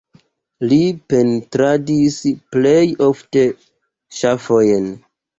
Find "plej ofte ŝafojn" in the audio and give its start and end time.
2.55-4.89